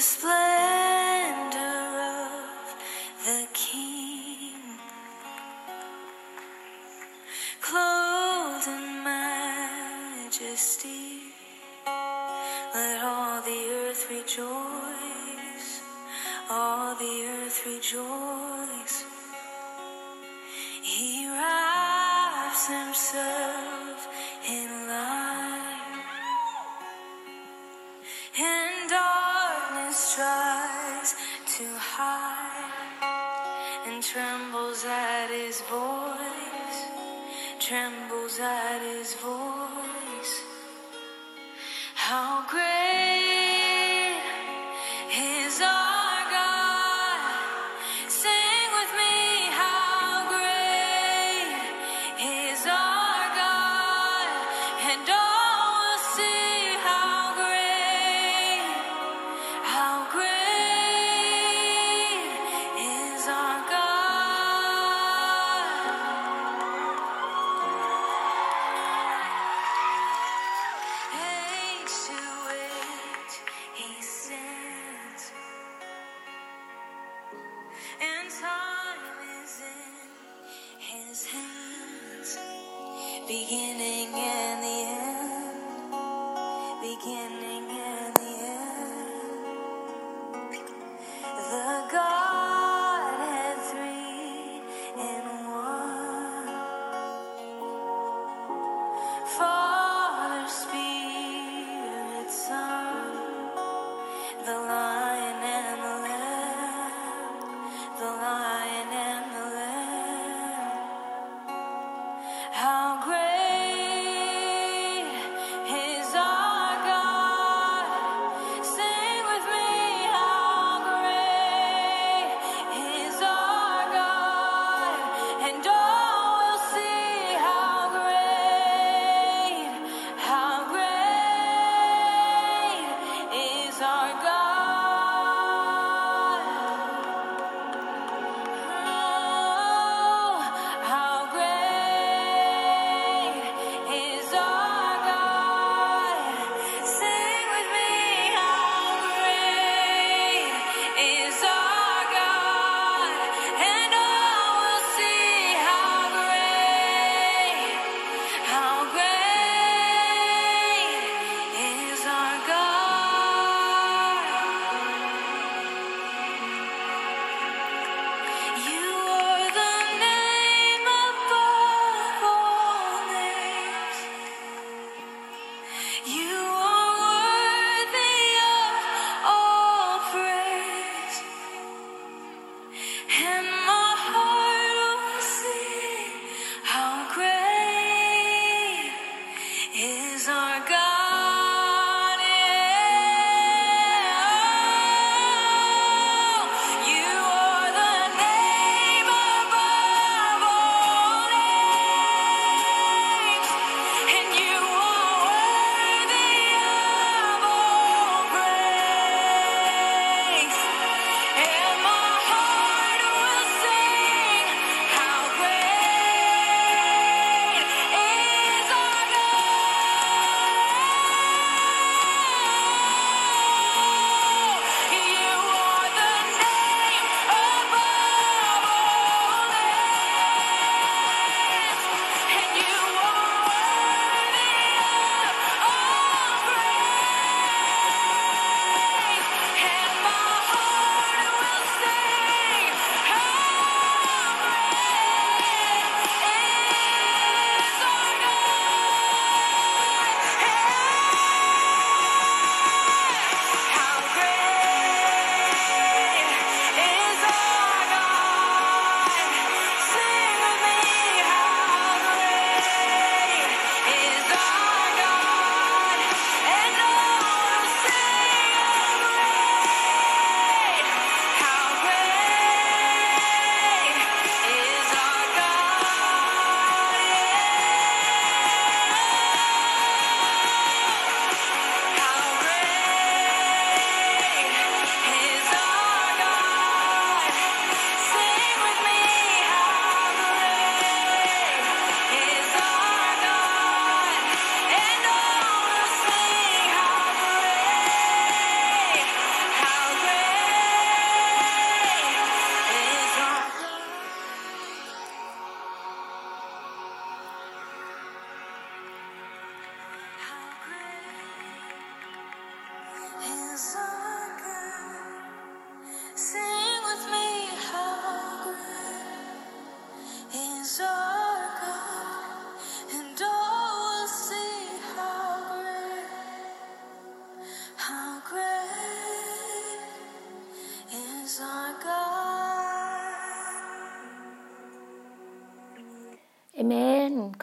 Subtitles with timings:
[0.00, 0.39] this place.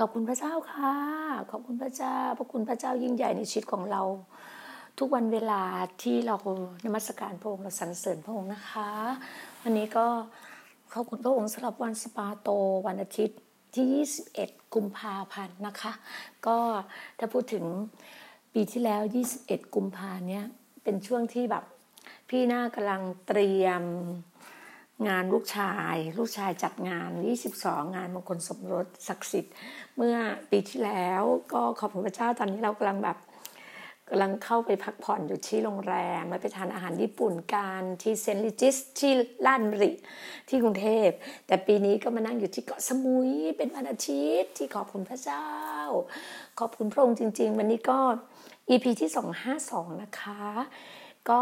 [0.08, 0.94] อบคุณพระเจ้าค่ะ
[1.52, 4.02] ขอบคุณพระเจ้า พระคุณพระเจ้ายิ่งใหญ่ในชีวิตของเรา
[5.00, 5.64] ทุกวันเวลา
[6.02, 6.36] ที่เรา
[6.86, 8.90] นมัสการพระองค์เราสรรเสริญพระองค์นะคะ
[9.64, 10.06] วันนี้ก็
[10.94, 12.50] ขอบคุณพระองค์สำหรับวันสปาโต
[12.88, 13.40] วันอาทิตย์
[13.76, 15.92] ที่ 21 กุมภาพันธ์นะคะ
[16.48, 16.58] ก็
[17.20, 17.66] ถ้าพูดถึง
[18.54, 19.02] ปีที่แล้ว
[19.40, 20.46] 21 กุมภาเนี่ย
[20.84, 21.64] เป็นช่วงที่แบบ
[22.30, 23.84] พี่หน้ากำลังเตรียม
[25.08, 27.10] งานลูกชาย ลูกชายจัดงาน
[27.50, 29.54] 22 งานมงคลสมรสศักดิ์สิทธิ์
[29.98, 30.16] เมื่อ
[30.52, 31.24] ปีที่แล้ว
[31.54, 33.18] ก็ขอบคุณพระเจ้าตอนนี้เรากำลังแบบ
[34.10, 39.12] กำลังเข้าไปพักผ่อนอยู่ที่โรงแรมมาไปทานอาหารญี่ปุ่นกันที่เซนต์ลิจิสที่
[39.46, 39.92] ลาดบุรี
[40.50, 41.10] ที่กรุงเทพ
[41.48, 45.46] แต่ปีนี้ก็มานั่งอยู่ที่เกาะสมุยเป็นวันอาทิตย์ที่ขอบคุณพระเจ้า
[46.60, 48.00] ขอบคุณพระองค์จริง ๆ วันนี้ก็
[48.70, 49.10] EP ที่
[49.56, 50.42] 252 นะคะ
[51.30, 51.40] ก็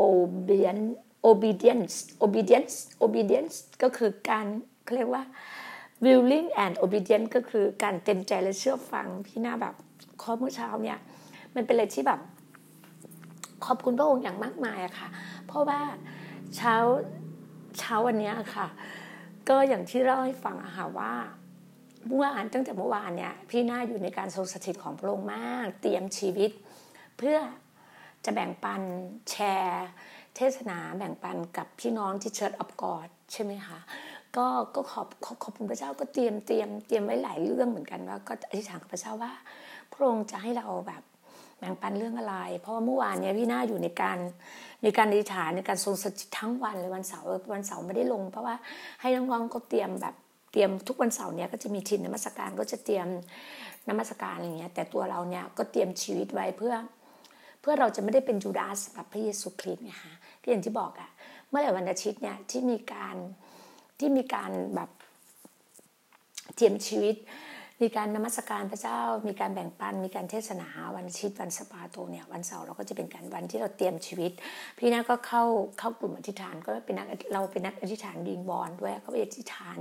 [0.00, 0.84] obedient
[1.30, 1.94] obedience
[2.24, 4.46] obedience obedience ก็คือการ
[4.84, 5.24] เขาเรียกว่า
[6.04, 9.74] willing and obedient ก็คือการเต็มใจและเชื่อฟังพี่หน้าแบบ
[10.22, 10.98] ข้อเมื่อเช้าเนี่ย
[11.54, 12.20] มันเป็นอะไรที่แบบ
[13.66, 15.08] ขอบคุณพระองค์อย่างมากมายอะค่ะ
[15.46, 15.80] เพราะว่า
[16.56, 16.74] เช้า
[17.78, 18.66] เช้าวันนี้ค่ะ
[19.48, 21.14] ก็อย่างที่เล่าให้ฟังอะค่ะว่า
[22.06, 26.50] เมื่อวานตั้งแต่เมื่อวานเนี่ย พี่หน้าอยู่ในการทรงสถิตของพระองค์มาก เตรียมชีวิต
[27.18, 27.38] เพื่อ
[28.24, 28.82] จะแบ่งปัน
[29.30, 29.86] แชร์
[30.38, 33.78] เทศนาแบ่งปันกับพี่น้องที่เชิดออฟกอดใช่ไหมคะ
[34.36, 39.32] ก็ก็ขอบขอบขอบคุณพระเจ้าก็เตรียมเตรียมเตรียมไว้หลายเรื่องเหมือนกันว่า ก็อธิษฐานกับพระเจ้าว่า
[39.92, 41.02] พระองค์จะให้เราแบบ
[41.58, 44.18] แบ่งปันเรื่องอะไร เพราะว่าเมื่อวานเนี้ยพี่หน้าอยู่ในการ
[44.82, 48.54] ในการอธิษฐานในการทรงสถิตทั้งวันเลยวันเสาร์วันเสาร์ไม่ได้ลง เพราะว่า
[49.00, 50.14] ให้น้องๆก็เตรียมแบบ
[50.52, 53.06] เตรียมทุกวันเสาร์เนี้ยก็จะมีทินนมัสการก็จะเตรียม
[53.88, 56.74] นมัสการอะไรเงี้ยแต่ตัวเราเนี่ยก็เตรียมชีวิตไว้เพื่อ
[57.60, 60.14] เพื่อเราจะไม่ได้เป็นยูดาสแบบพระเยซูคริสต์ไงคะ
[60.48, 61.10] อย่างที่บอกอะ
[61.50, 63.16] เมื่อไหร่วันอาทิตย์เนี่ยที่มีการ
[63.98, 64.90] ที่มีการแบบ
[66.56, 67.16] เตรียมชีวิต
[67.82, 74.32] มีการนมัสการพระเจ้า มีการแบ่งปัน มีการเทศนาวันอาทิตย์วันสปาโตเนี่ยวันเสาร์เราก็จะเป็นการวันที่เราเตรียมชีวิต
[74.78, 75.44] พี่นาก็เข้า
[75.78, 79.78] เข้ากลุ่มอธิษฐานก็เป็นนักเราเป็นนักอธิษฐานดิงบอลด้วยก็ไปอธิษฐาน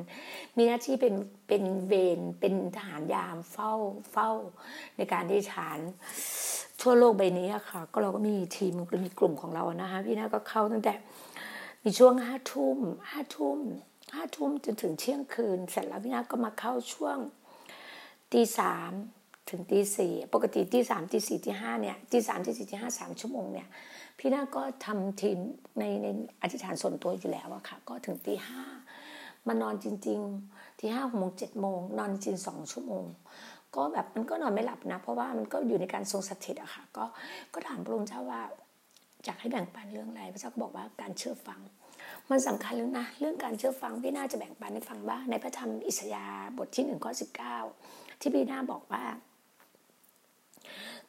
[0.58, 1.14] มีหน้าที่เป็น
[1.48, 3.74] เป็นเวรเป็นทหารยามเฝ้า
[4.12, 4.32] เฝ้า
[4.98, 5.78] ในการอธิษฐาน
[6.82, 8.72] ทั่วโลกใบนี้อะค่ะ ก็เราก็มีทีม
[9.06, 10.94] มีกลุ่มของเรานะคะพี่นาก็เข้าตั้งแต่
[11.84, 12.78] มีช่วงห้าทุ่ม
[13.10, 13.60] ห้าทุ่ม
[14.14, 17.18] ห้าทุ่มจนถึงเที่ยงคืน เสร็จแล้วพี่นาก็มาเข้าช่วง
[18.34, 18.92] ตีสาม
[19.50, 23.68] ถึงตีสี่ปกติตีสามตีสี่ตีห้าเนี่ยตีสามตีสี่ตีห้าสามชั่วโมงเนี่ย
[24.18, 25.38] พี่นาก็ทำทีม
[25.80, 26.08] ในใน
[26.42, 28.64] อธิษฐานส่วนตัวอยู่แล้วอะค่ะ ก็ถึงตีห้า
[29.48, 30.20] มานอนจริง
[30.50, 33.06] ๆ ที่ห้าหกโมงเจ็ดโมงนอนจริงสองชั่วโมง
[33.76, 37.06] ก็แบบมันก็นอนไม่หลับนะ เพราะว่ามันก็อยู่ในการทรงสถิตอะค่ะ ก็
[37.54, 38.42] ก็ถามพระองค์เจ้าว่า
[39.26, 41.60] อยากให้แบ่งปันเรื่องอะไร พระเจ้าก็บอกว่าการเชื่อฟัง
[42.30, 46.26] มันสำคัญแล้วนะ เรื่องการเชื่อฟังพี่น่าจะแบ่งปันให้ฟังบ้างในพระธรรมอิสยา
[46.58, 47.58] บทที่หนึ่งข้อสิบเก้า
[48.20, 49.04] ที่พี่น่าบอกว่า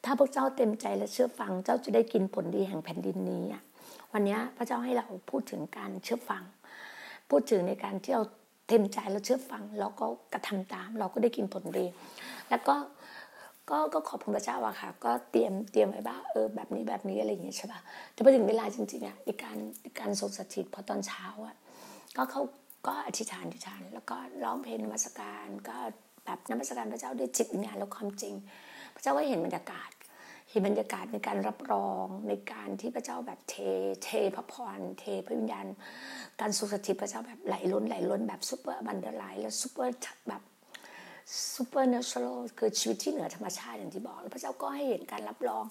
[0.04, 3.62] ถ้าพวกเจ้าเต็มใจและเชื่อฟังเจ้าจะได้กินผลดีแห่งแผ่นดินนี้อะ
[4.12, 6.42] วันนี้พระเจ้าให้เราพูดถึงการเชื่อฟัง
[7.30, 8.22] พูดถึงในการที่เรา
[8.68, 11.86] เต็มใจและเชื่อฟังแล้วก็กระทำตาม เราก็ได้กินผลดี
[12.50, 12.74] แล้วก็
[13.70, 17.80] ก็ก็ขอบคุณพระเจ้าอะค่ะ ก็เตรียมเตรียมไว้บ้างเออแบบนี้แบบนี้อะไรอย่างเงี้ยใช่ป่ะ
[18.12, 21.56] แต่พอถึงเวลาจริงๆอะในการในการทรงสถิตพอตอนเช้าอะ
[22.16, 22.42] ก็เขา
[22.86, 25.76] ก็อธิษฐานอธิษฐานแล้วก็ร้องเพลงนมัสการ ก็
[26.24, 28.34] แบบนมัสการพระเจ้าด้วยจิตวิญญาณและความจริง
[28.94, 29.90] พระเจ้าก็เห็นบรรยากาศ
[30.50, 33.54] เห็นบรรยากาศในการรับรองในการที่พระเจ้าแบบเท
[34.04, 35.66] เทพระพรเทพระวิญญาณ
[36.40, 39.92] การทรงสถิตพระเจ้าแบบไหลล้นไหลล้นแบบ superabundantly แล้วซูเปอร์
[40.28, 40.42] แบบ
[41.54, 45.64] supernatural คือชีวิตที่เหนือธรรมชาติอย่างที่บอกแล้วพระเจ้าก็ให้เห็นการรับรอง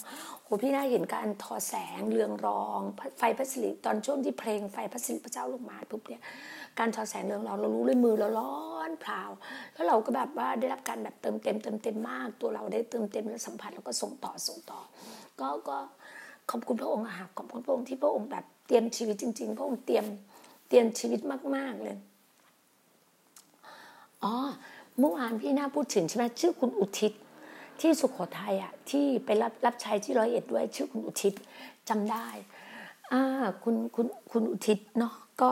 [0.43, 2.79] โหพี่น่ะเห็นการทอแสงเรืองรอง
[3.17, 6.21] ไฟพระสิริตอนช่วงที่เพลงไฟพระสิริพระเจ้าลงมาปุ๊บเนี่ย
[6.79, 8.55] การทอแสงเรืองรองเรารู้เลยมือเราร้อ
[8.89, 9.31] นเผาว
[9.73, 14.79] แล้วเราก็แบบว่าได้รับการแบบเติมเต็มเติมเต็มมาก ตัวเราได้เติมเต็มและสัมผัสแล้วก็ส่งต่อส่งต่อ
[15.39, 15.77] ก็ก็
[16.49, 20.05] ขอบคุณพระองค์อะค่ะขอบคุณพระองค์ที่พระองค์แบบเตรียมชีวิตจริง ๆ พระองค์เตรียม
[20.69, 21.19] เตรียมชีวิต
[21.55, 21.97] มาก ๆเลย
[24.23, 24.33] อ๋อ
[24.99, 27.13] เมื่อวานพี่น่าพูดถึงใช่ไหมชื่อคุณอุทิศ
[27.81, 31.33] ที่สุขโขทัยอะที่ไปรับรับใช้ที่ร้อยเอ็ดด้วยชื่อคุณอุทิศ
[31.89, 32.27] จำได้
[33.11, 33.21] อ่า
[33.63, 35.49] คุณคุณคุณอุทิศเนาะก็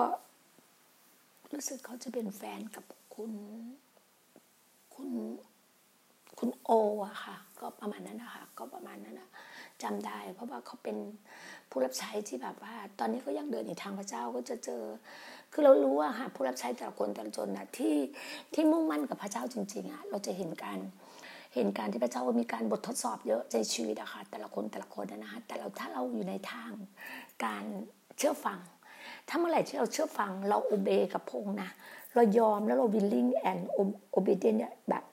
[1.56, 2.86] รู้สึกเขาจะเป็นแฟนกับ
[3.16, 3.32] คุณ
[4.96, 5.10] คุณ
[6.40, 6.70] คุณโอ
[7.06, 9.30] อะค่ะ ก็ประมาณนั้นนะคะก็ประมาณนั้นนะ
[9.84, 10.98] จำได้ เพราะว่าเขาเป็น
[11.70, 14.84] ผู้รับใช้ที่แบบว่า ตอนนี้ก็ยังเดินในทางพระเจ้าก็จะเจอ
[15.52, 17.96] คือเรารู้ว่าค่ะผู้รับใช้แต่ละคนแต่ละคนนะที่
[18.54, 20.80] ที่มุ่งมั่นกับพระเจ้าจริงๆอะเราจะเห็นการ
[21.56, 26.72] เห็นการที่พระเจ้ามีการบททดสอบเยอะในชีวิตอะค่ะแต่ละคนแต่ละคนนะคะแต่เราถ้าเราอยู่ในทาง
[27.46, 27.66] การ
[28.18, 28.60] เชื่อฟัง
[29.30, 31.70] ถ้าเมื่อไหร่ที่เราเชื่อฟังเราโอเบกับพงนะ
[32.16, 33.62] เรายอมแล้วเรา willing and
[34.16, 35.04] obedient เนี่ยแบบ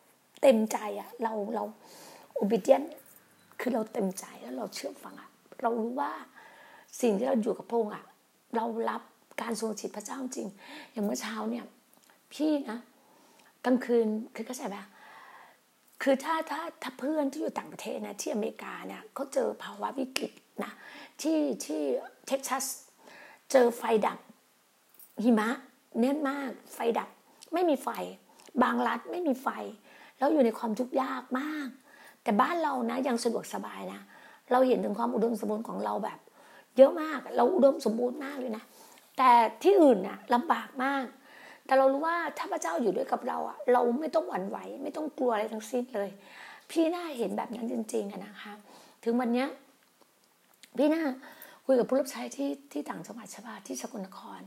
[0.42, 1.64] เต็มใจอะเราเรา
[2.40, 2.86] obedient
[3.60, 5.30] คือเราเต็มใจแล้วเราเชื่อฟังอะ
[5.62, 6.12] เรารู้ว่า
[7.00, 8.04] สิ่งที่เราอยู่กับพระองอะ
[8.56, 9.02] เรารับ
[9.40, 10.48] การทรงสิทธิพระเจ้าจริง
[10.92, 11.64] อย่างเมื่อเช้าเนี่ย
[12.32, 12.78] พี่นะ
[13.64, 14.76] กลางคืนคือเข้าใจไหม
[16.02, 20.32] คือถ้าถ้าถ้าเพื่อนที่อยู่ต่างประเทศนะที่อเมริกาเนี่ยเขาเจอภาวะวิกฤต
[20.64, 20.72] นะ
[21.22, 21.80] ที่ที่
[22.26, 22.64] เท็กซัส
[23.52, 24.18] เจอไฟดับ
[25.22, 25.48] หิมะ
[26.00, 27.08] แน่นมาก ไฟดับ
[27.52, 27.88] ไม่มีไฟ
[28.62, 29.48] บางรัฐไม่มีไฟ
[30.18, 31.68] แล้วอยู่ในความทุกข์ยากมาก
[32.22, 34.00] แต่บ้านเรานะ ยังสะดวกสบายนะ
[34.52, 36.18] เราเห็นถึงความอุดมสมบูรณ์ของเราแบบ
[36.76, 38.64] เยอะมาก เราอุดมสมบูรณ์มากเลยนะ
[39.18, 39.30] แต่
[39.62, 41.04] ที่อื่นน่ะลำบากมาก
[41.66, 46.10] แต่เรารู้ว่าถ้าพระเจ้าอยู่ด้วยกับเราอะเราไม่ต้องหวั่นไหว ไม่ต้องกลัวอะไรทั้งสิ้นเลย
[46.70, 48.52] พี่น่าเห็นแบบนั้นจริงๆอะนะคะ
[49.04, 49.48] ถึงวันเนี้ย
[50.78, 51.02] พี่น่า
[51.66, 54.40] คุยกับผู้รับใช้ที่ที่ต่างจังหวัดใช่ป่ะที่สกลนคร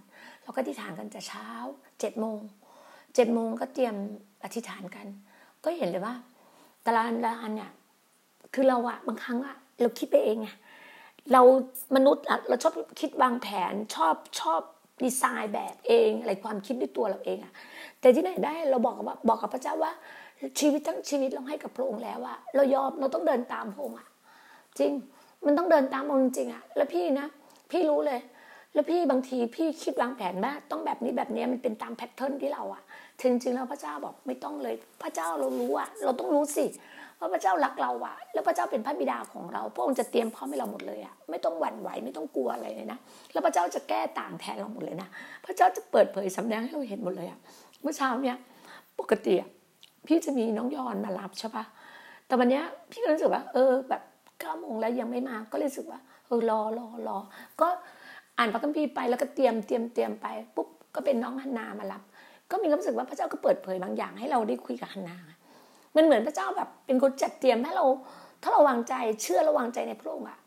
[0.44, 1.48] เราก็อธิษฐานกันแต่เช้า
[2.00, 2.40] เจ็ดโมง
[3.16, 3.96] เจ็ดโมงก็เตรียม
[4.44, 5.08] อธิษฐานกัน
[5.64, 6.16] ก็เห็นเลยว่า
[6.86, 7.72] ตารางานเนี่ย
[8.54, 10.50] คือเราอะบางครั้งอะเราคิดไปเองไง
[11.32, 11.42] เรา
[11.96, 14.62] มนุษย์อะเราชอบคิดวางแผนชอบชอบ
[15.04, 17.54] ดีไซน์แบบเองอะไรความคิดด้วยตัวเราเองอะ
[18.00, 19.92] แต่ที่ไหนได้เราบอกกับว่าบอกกับพระเจ้าว่า
[20.60, 24.08] ชีวิตทั้งชีวิตเราให้กับพระองค์แล้วอะเรายอมเราต้องเดินตามพระองค์อะ
[24.80, 24.92] จริง
[25.46, 27.28] มันต้องเดินตามองค์จริงอะแล้วพี่นะ
[27.72, 28.20] พี่รู้เลย
[28.74, 32.84] แล้วพี่บางทีพี่คิดวางแผนว่าต้องแบบนี้แบบนี้มันเป็นตามแพทเทิร์นที่เราอะ
[33.20, 36.66] จริงๆแล้วพระเจ้าบอกไม่ต้องเลย พระเจ้าเรารู้อะเราต้องรู้สิ
[37.20, 43.00] ว่าพระเจ้ารักเราอะแล้วพระเจ้าเป็นพระบิดาของเรา พระองค์จะเตรียมพร้อมให้เราหมดเลยอะไม่ต้องหวั่นไหวไม่ต้องกลัวอะไรเลยนะ
[43.32, 45.10] แล้วพระเจ้าจะแก้ต่างแทนเราหมดเลยนะ
[45.46, 47.40] พระเจ้าจะเปิดเผยสำแดงให้เราเห็นหมดเลยอะ
[47.82, 48.38] เมื่อเช้าเนี่ย
[49.00, 49.50] ปกติอะ
[50.08, 51.64] พี่จะมีน้องยอนมารับใช่ปะ
[52.28, 54.02] แต่วันเนี้ยพี่ก็รู้สึกว่าเออแบบ
[54.40, 57.18] เก้าโมงแล้วยังไม่มา ก็เลยรู้สึกว่าเออรอรอรอ
[57.62, 57.68] ก็
[58.38, 62.02] อ่านพระคัมภีร์ไปแล้วก็เตรียมเตรียมเตรียมไปปุ๊บก็เป็นน้องฮันนามารับ
[62.52, 65.18] ก็มีความรู้สึกว่าพระเจ้าก็เปิดเผยบางอย่างให้เราได้คุยกับฮันนา
[65.96, 67.86] มันเหมือนพระเจ้าแบบเป็นคนจัดเตรียมให้เรา
[68.42, 70.40] ถ้าเราวางใจเชื่อระวางใจในพระองค์อะ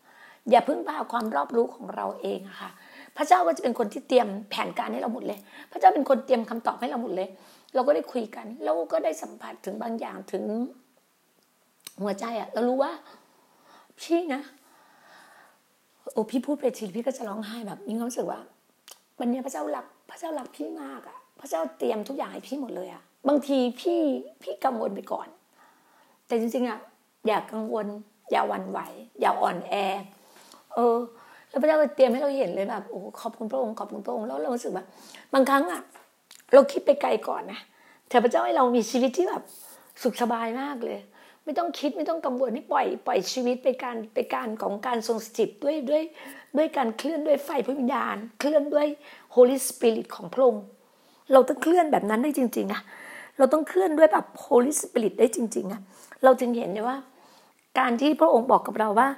[0.50, 2.71] อย่าพึ่งพาความรอบรู้ของเราเองอะค่ะ
[3.16, 5.38] พระเจ้าก็จะเป็นคนที่เตรียมแผนการให้เราหมดเลย
[5.73, 7.28] พระเจ้าเป็นคนเตรียมคำตอบให้เราหมดเลย
[7.75, 10.45] เราก็ได้คุยกันแล้วก็ได้สัมผัสถึงบางอย่างถึง
[12.02, 12.92] หัวใจอะเรารู้ว่า
[14.02, 14.43] พี่นะ
[16.12, 18.40] โอ้พี่พูดไปทีพี่ก็จะร้องไห้แบบมีความรู้สึกว่า
[19.19, 24.00] วันนี้พระเจ้ารักพระเจ้ารักพี่มากอะพระเจ้าเตรียมทุกอย่างให้พี่หมดเลยอะบางทีพี่
[24.43, 25.28] พี่กังวลไปก่อน
[26.26, 26.78] แต่จริงๆอะ
[27.26, 27.87] อย่ากังวล
[28.31, 28.81] อย่าหวั่นไหว
[29.21, 29.75] อย่าอ่อนแอ
[30.75, 30.97] เออ
[31.50, 34.85] แล้วพระเจ้าเตรียมให้เราเห็นเลยแบบโอ้ขอบคุณพระองค์ขอบคุณพระองค์แล้วเรารู้สึกว่า
[35.35, 35.83] บางครั้งอะ
[36.52, 37.61] เราคิดไปไกลก่อนนะ
[38.09, 39.43] แต่พระเจ้าให้เรามีชีวิตที่แบบ
[40.02, 40.99] สุขสบายมากเลย
[41.49, 46.02] ไม่ต้องคิดไม่ต้องกังวลให้ปล่อยปล่อยชีวิตไปการไปการของการทรงสถิตด้วยด้วย
[46.57, 48.87] ด้วยการเคลื่อนด้วยไฟพระวิญญาณ เคลื่อนด้วย
[49.35, 50.64] Holy Spirit ของพระองค์
[51.33, 52.83] เราต้องเคลื่อนแบบนั้นได้จริงๆอะ
[53.38, 55.81] เราต้องเคลื่อนด้วยแบบ Holy Spirit ได้จริงๆอะ
[56.25, 56.97] เราจึงเห็นเลยว่า
[57.78, 59.09] การที่พระองค์บอกกับเราว่า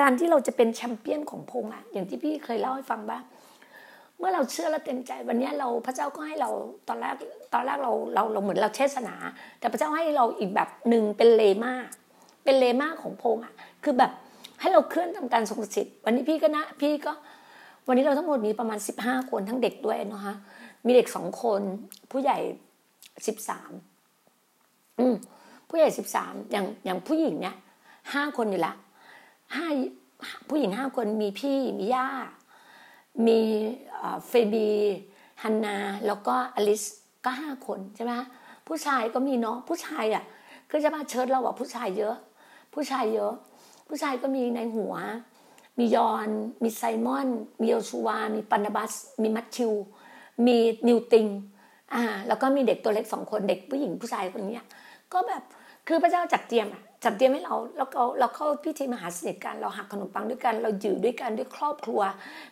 [0.00, 6.50] การที่เราจะเป็นแชมเปี้ยนของพระองค์อะอย่างที่พี่เคยเล่าให้ฟังว่าเมื่อเราเชื่อและเต็มใจ วันนี้เราพระเจ้าก็ให้เรา
[6.88, 7.14] ตอนแรก
[7.54, 9.14] ตอนแรกเราเราเราเหมือนเราเทศนา
[9.58, 11.74] แต่พระเจ้าให้เราอีกแบบหนึ่งเป็นเลมา
[12.44, 14.10] เป็นเลมาของพงอะคือแบบ
[14.60, 17.12] ให้เราเคลื่อนทำการทรงสิทธิ์วันนี้พี่ก็นะพี่ก็
[17.86, 20.34] วันนี้เราทั้งหมดมีประมาณสิบห้าคนทั้งเด็กด้วยนะคะ
[20.86, 21.60] มีเด็กสองคน
[22.10, 22.38] ผู้ใหญ่
[23.26, 23.70] สิบสาม
[24.98, 25.14] อืม
[25.68, 27.56] ผู้ใหญ่สิบสามอย่างอย่างผู้หญิงเนี่ย
[28.14, 28.74] ห้าคนอยู่ละ
[29.56, 29.66] ห้า
[30.48, 32.06] ผู้หญิงห้าคนมีพี่มีย่า
[33.26, 33.40] มี
[34.28, 34.70] เฟบี
[35.42, 35.76] ฮันนา
[36.06, 36.82] แล้วก็อลิส
[37.24, 38.12] ก็ห้าคนใช่ไหม
[38.68, 40.24] ผู้ชายก็มีเนาะผู้ชายอะ
[40.70, 42.16] คือจะมาเชิญเราอะผู้ชายเยอะ
[42.74, 43.32] ผู้ชายเยอะ
[43.88, 44.94] ผู้ชายก็มีในหัว
[45.78, 46.28] มียอน
[46.62, 47.28] มีไซมอน
[47.60, 48.92] มีโยชูวา มีปันนบัส
[49.22, 49.72] มีมัทธิว
[50.46, 50.56] มี
[50.88, 51.26] นิวติง
[51.94, 54.58] อ่าแล้วก็มีเด็กตัวเล็กสองคนเด็กผู้หญิงผู้ชายคนนี้
[55.12, 55.42] ก็แบบ
[55.88, 62.00] คือพระเจ้าจัดเตรียมอะ จัดเตรียมให้เราแล้วเราเราเข้าพิธีมหาสนิทกันเราหักขนมปังด้วยกันเราอยู่ด้วยกันด้วยครอบครัว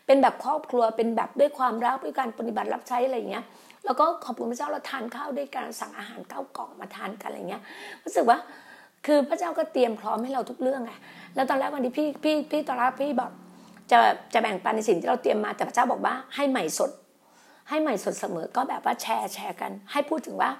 [0.06, 3.44] เป็นแบบครอบครัวเป็นแบบด้วยความรักด้วยการปฏิบัติรับใช้อะไรอย่างเงี้ย
[3.84, 7.62] แล้วก็ขอบคุณพระเจ้าเราทานข้าวด้วยกันสั่งอาหารเก้ากล่องมาทานกันอะไรเงี้ย
[8.04, 8.38] รู้สึกว่า
[9.06, 10.92] คือพระเจ้าก็เตรียมพร้อมให้เราทุกเรื่องไง
[11.34, 13.30] แล้วตอนแรกวันที่พี่พี่พี่ตอนแรกพี่บอก
[13.90, 13.98] จะ
[14.34, 16.90] จะแบ่งปันในสิ่งที่เราเตรียมมาแต่พระเจ้าบอกว่าให้ใหม่สด
[17.68, 20.50] ให้ใหม่สดเสมอก็แบบว่าแชร์แชร์กัน ให้พูดถึงว่า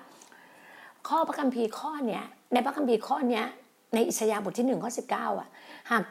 [1.09, 3.47] ข้อพระคัมภีร์ข้อเนี้ยในพระคัมภีร์ข้อเนี้ย
[3.95, 5.49] ในอิสยาห์บทที่หนึ่งข้อสิบเก้าอะ
[5.91, 6.05] หาก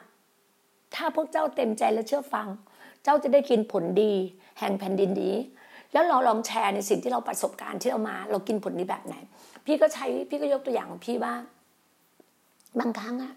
[0.96, 2.48] ถ้าพวกเจ้าเต็มใจและเชื่อฟัง
[3.04, 4.14] เจ้าจะได้กินผลดี
[4.60, 5.36] แห่งแผ่นดินนี้
[5.94, 9.16] แล้วเราลองแชร์ในสิ่งที่เราประสบการณ์ที่เรามา เรากินผลดีแบบไหน
[9.66, 11.34] พี่ก็ใช้พี่ก็ยกตัวอย่างของพี่ว่า
[12.80, 13.34] บางครั้งอะ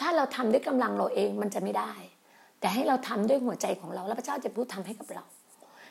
[0.00, 1.92] ถ้าเราทำด้วยกำลังเราเองมันจะไม่ได้
[2.60, 5.24] แต่ให้เราทำด้วยหัวใจของเรา แล้วพระเจ้าจะพูดทำให้กับเรา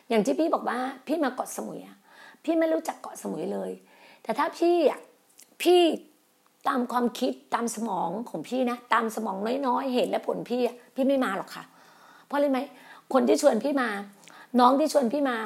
[0.10, 1.98] อย่างที่พี่บอกว่า พี่มาเกาะสมุยอะ
[2.46, 3.72] พี่ไม่รู้จักเกาะสมุยเลย
[4.24, 5.00] แต่ถ้าพี่อะ
[5.64, 5.82] พี่
[6.68, 9.38] ตามความคิดตามสมองของพี่นะ ตามสมอง
[9.68, 10.62] น้อยๆ เหตุและผลพี่
[10.96, 11.64] พี่ไม่มาหรอกค่ะ
[12.28, 12.60] เพราะอะไรไหม
[13.14, 13.90] คนที่ชวนพี่มา
[14.60, 15.38] น้องที่ชวนพี่มา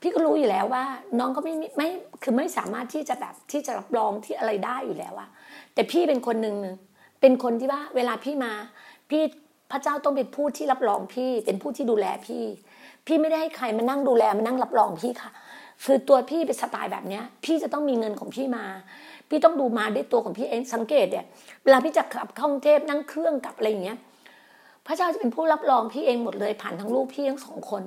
[0.00, 0.84] พี่ก็รู้อยู่แล้วว่า
[1.18, 1.88] น้องก็ไม่ไม่
[2.22, 5.28] คือไม่สามารถที่จะแบบที่จะรับรองที่อะไรได้อยู่แล้วอะ
[5.74, 6.56] แต่พี่เป็นคนหนึ่ง
[7.20, 8.52] เป็นคนที่ว่า เวลาพี่มา
[9.10, 9.22] พี่
[9.70, 12.44] พระเจ้าต้องเป็นผู้ที่รับรองพี่ เป็นผู้ที่ดูแลพี่
[13.06, 15.30] พี่ไม่ได้ให้ใครมานั่งดูแลมานั่งรับรองพี่ค่ะ
[15.84, 18.64] คือตัวพี่เป็นสไตล์แบบเนี้ย พี่จะต้องมีเงินของพี่มา
[19.28, 21.24] พี่ต้องดูมาด้วยตัวของพี่เองสังเกตเนี่ย
[21.64, 23.98] เวลาพี่จะขับเข้ากรุงเทพนั่งเครื่องกลับอะไรอย่างเงี้ย
[24.86, 27.82] พระเจ้าจะเป็นผู้รับรองพี่เองหมดเลย ผ่านทางลูกพี่ทั้งสองคน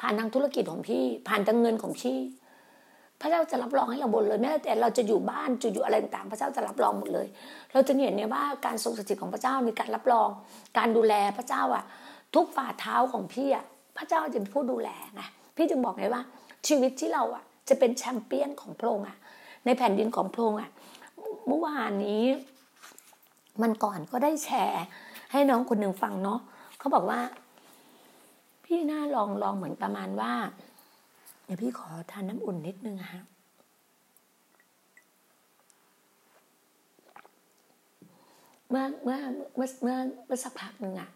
[0.00, 2.18] ผ่านทางธุรกิจของพี่ ผ่านทางเงินของพี่
[3.20, 7.26] พระเจ้าจะรับรองให้เราหมดเลยแม้แต่เราจะอยู่บ้านจะอยู่อะไรต่างๆพระเจ้าจะรับรองหมดเลย
[7.72, 10.28] เราจะเห็นเนี่ยว่าการทรงสถิตของพระเจ้าในการรับรอง
[10.78, 11.84] การดูแลพระเจ้าอะ
[12.34, 13.64] ทุกฝ่าเท้าของพี่อะ
[13.98, 15.22] พระเจ้าจะเป็นผู้ดูแลไง
[15.56, 16.22] พี่จึงบอกไงว่า
[16.66, 19.16] ชีวิตที่เราอะจะเป็นแชมเปี้ยนของพระองค์อะ
[19.66, 20.70] ในแผ่นดินของพระองค์อะ
[21.46, 22.24] เมื่อวานนี้
[23.62, 24.84] มันก่อนก็ได้แชร์
[25.32, 26.40] ให้น้องคนหนึ่งฟังเนาะ
[26.78, 27.20] เขาบอกว่า
[28.64, 30.32] พี่น่าลองลองเหมือนประมาณว่า
[31.44, 33.22] เดี๋ยวพี่ขอทานน้ำอุ่นนิดนึงฮะ
[38.70, 39.18] เมื่อเมื่อ
[39.56, 41.10] เมื่อเมื่อเมื่อสักพักหนึ่งอะ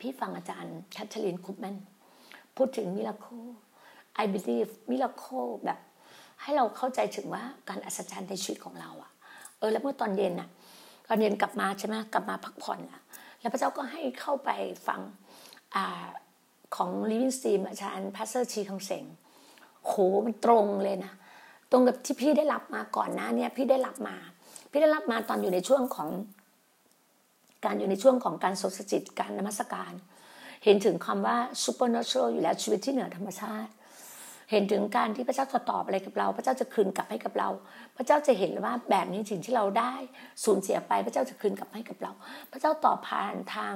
[0.00, 1.76] พี่ฟังอาจารย์คัทเธอรีนคุปแมน
[2.56, 3.26] พูดถึงมิราโค
[4.22, 5.24] I believe มิราโค
[5.64, 5.78] แบบ
[6.42, 9.10] ให้เราเข้าใจถึงว่าการอัศจรรย์ในชีวิตของเราอะ
[9.58, 10.48] เออแล้วเมื่อตอนเย็นอะ
[11.08, 13.02] ตอนเย็นกลับมาใช่ไหมกลับมาพักผ่อนอะ
[13.40, 14.50] แล้วพระเจ้าก็ให้เข้าไป
[14.86, 15.00] ฟัง
[15.74, 16.06] อ่า
[16.76, 19.04] ของ Living Stream อาจารย์ pastor ชีคังเสง
[19.84, 19.92] โห
[20.26, 21.12] มันตรงเลยนะ
[21.70, 24.16] ตรงกับที่พี่ได้รับมาก่อนหน้าเนี่ยพี่ได้รับมา
[24.70, 26.08] พี่ได้รับมาตอนอยู่ในช่วงของ
[27.64, 29.92] การอยู่ในช่วงของการสดสจิตการนมัสการ
[30.64, 33.70] เห็นถึงคำว่า supernatural อยู่แล้วชีวิตที่เหนือธรรมชาติ
[34.50, 37.48] เห็นถึงการที่พระเจ้าจะตอบอะไรกับเรา พระเจ้าจะคืนกลับให้กับเรา
[37.96, 39.94] พระเจ้าจะเห็นว่าแบบนี้สิ่งที่เราได้
[40.44, 42.12] สูญเสียไป พระเจ้าจะคืนกลับให้กับเรา
[42.52, 43.74] พระเจ้าตอบผ่านทาง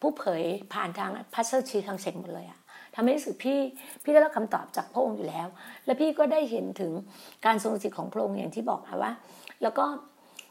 [0.00, 0.42] ผู้เผย
[0.74, 2.58] ผ่านทางพระเจ้าชีทางเสงหมดเลยอะ
[2.94, 3.58] ทำให้รู้สึกพี่
[4.02, 5.46] พี่ได้รับคำตอบจากพระองค์อยู่แล้ว
[5.86, 6.92] และพี่ก็ได้เห็นถึง
[7.46, 9.12] การทรงสิทธิ์ของพระองค์อย่างที่บอกนะว่า
[9.62, 9.84] แล้วก็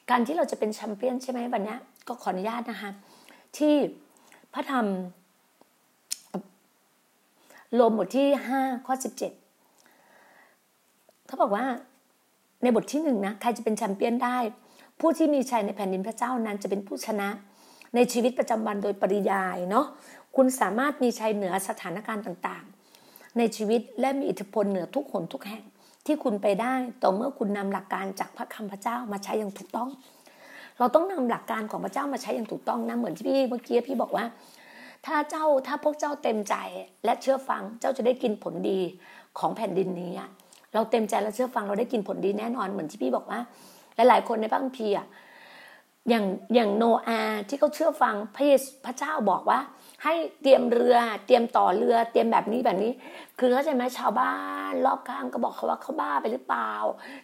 [0.09, 1.75] การที่เราจะเป็นแชมเปี้ยนใช่ไหมวันนี้
[2.07, 2.91] ก็ขออนุญาตนะคะ
[3.57, 3.75] ที่
[4.53, 4.85] พระธรรม
[7.73, 9.13] โลมบทที่ห้าข้อสิบ
[11.29, 11.65] เขาบอกว่า
[12.63, 14.37] ในบทที่หนึ่งนะใครจะเป็นแชมเปี้ยนได้
[14.99, 17.29] ผู้ที่มีชัยในแผ่นดินพระเจ้านั้นจะเป็นผู้ชนะ
[17.95, 19.85] ในชีวิตประจำวันโดยปริยายเนาะ
[20.35, 25.63] คุณสามารถมีชัยเหนือสถานการณ์ต่างๆ ในชีวิตและมีอิทธิพลเหนือทุกคนทุกแห่ง
[26.05, 29.89] ที่คุณไปได้ต่อเมื่อคุณนำหลักการจากพระคำพระเจ้ามาใช้อย่างถูกต้อง
[30.79, 34.25] เราต้องนำหลักการของพระเจ้ามาใช้อย่างถูกต้องนะเหมือนที่พี่เมื่อกี้พี่บอกว่า
[35.05, 36.55] ถ้าเจ้าถ้าพวกเจ้าเต็มใจ
[37.05, 38.79] และเชื่อฟังเจ้าจะได้กินผลดี
[39.39, 40.29] ของแผ่นดินนี้อะ
[40.73, 43.39] เราเต็มใจและเชื่อฟังเราได้กินผลดีแน่นอนเหมือนที่พี่บอกว่า
[43.95, 45.07] หลายๆคนในพระคัมภีร์อะ
[46.09, 49.59] อย่างอย่างโนอาที่เขาเชื่อฟังพระเยซูพระเจ้าบอกว่า
[50.03, 52.91] ให้เตรียมเรือเตรียมต่อเรือเตรียมแบบนี้แบบนี้
[53.39, 54.35] คือเข้าใจไหมชาวบ้า
[54.71, 56.71] นรอบข้างก็บอกเขาว่าเขาบ้าไปหรือเปล่า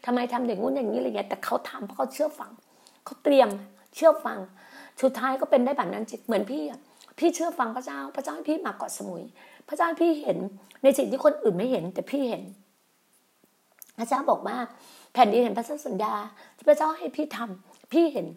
[0.05, 2.51] ทำไมทำอย่างงู้นอย่างนี้อะไรเงี้ยแต่เขาทำเพราะเขาเชื่อฟัง
[3.05, 3.49] เขาเตรียม
[3.95, 4.39] เชื่อฟัง
[5.01, 6.63] สุดท้ายก็เป็นได้แบบนั้นจริงเหมือนพี่
[7.19, 9.23] พี่เชื่อฟังพระเจ้า พระเจ้าให้พี่มาเกาะสมุย
[9.67, 10.38] พระเจ้าให้พี่เห็น
[10.84, 12.43] ในสิ่งที่คนอื่นไม่เห็น แต่พี่เห็น
[13.97, 14.58] พระเจ้าบอกว่า
[15.13, 16.13] แผ่นดินเห็นพระสัญญา
[16.58, 18.27] ที่พระเจ้าให้พี่ทำพี่เห็น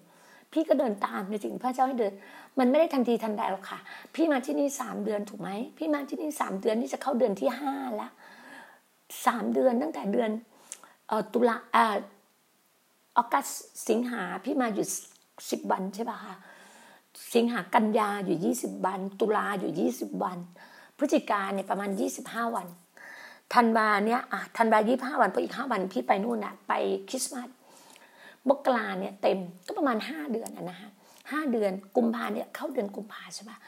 [0.53, 2.13] พี่ก็เดินตามในสิ่งที่พระเจ้าให้เดิน
[2.59, 3.79] มันไม่ได้ทันทีทันใดหรอกค่ะ
[4.15, 8.13] พี่มาที่นี่สามเดือนถูกไหมพี่มาที่นี่สามเดือนนี่จะเข้าเดือนที่ห้าแล้ว
[9.27, 10.31] สามเดือนตั้งแต่เดือน
[11.11, 11.97] ออตุลาออ
[13.17, 13.49] ออกัส
[13.89, 14.87] สิงหาพี่มาอยู่
[15.51, 16.35] สิบวันใช่ป่ะคะ
[17.35, 20.39] สิงหากันยาอยู่ยี่สิบวัน ตุลาอยู่ยี่สิบวัน
[20.99, 22.67] พฤศจิกาเนี่ยประมาณยี่สิบห้าวัน
[23.55, 26.73] ธันวาเนี่ยอะธันวายี่ห้าวันเพออีกห้าวันพี่ไปนู่นอะไป
[27.09, 27.49] คริสต์มาส
[28.49, 30.91] มกราเนี่ยเต็มก็ประมาณห้าเดือนอะนะคะ
[31.31, 33.59] ห้าเดือนกุมภาเนี่ยเข้าเดือนกุมภาใช่ปะ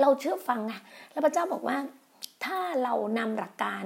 [0.00, 0.72] เราเชื่อฟังไง
[1.12, 1.76] แล้วพระเจ้าบอกว่า
[2.44, 3.84] ถ้าเรานำหลักการ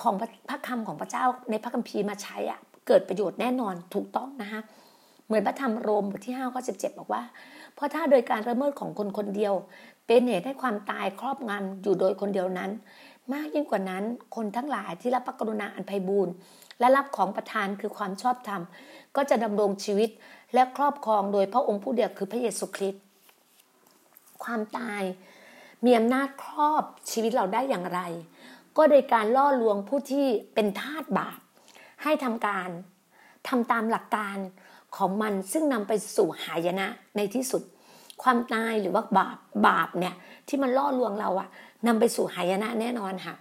[0.00, 0.14] ของ
[0.48, 4.60] พระคำของพระเจ้าในพระคัมภีร์มาใช้อะเกิดประโยชน์แน่นอนถูกต้องนะคะ
[5.26, 7.22] เหมือนพระธรรมโรมบทที่ห้าข้อสิบเจ็ดบอกว่า
[7.74, 9.54] เพราะถ้าโดยการละเมิดของคนคนเดียว
[10.06, 12.70] เป็นเหตุให้ความตายครอบงำอยู่โดยคนเดียวนั้น
[13.34, 14.04] มากยิ่งกว่านั้น
[14.36, 16.32] คนทั้งหลายที่รับพระกรุณาอันไพบูรณ์
[16.78, 18.62] และรับของประทานคือความชอบธรรม
[19.16, 20.10] ก็จะดำรงชีวิต
[20.54, 23.02] และครอบครองโดยพระองค์ผู้เดียวคือพระเยซูคริสต์
[24.44, 25.02] ความตาย
[25.84, 28.00] มีอำนาจครอบชีวิตเราได้อย่างไร
[28.76, 31.38] ก็โดยการล่อลวงผู้ที่เป็นทาสบาป
[32.02, 32.68] ให้ทำการ
[33.48, 34.36] ทำตามหลักการ
[34.96, 37.62] ของมันซึ่งนำไปสู่หายนะในที่สุด
[38.22, 40.14] ความตายหรือว่าบาปบาปเนี่ย
[40.48, 41.48] ที่มันล่อลวงเราอะ
[41.86, 43.34] นำไปสู่หายนะแน่นอนค่ะ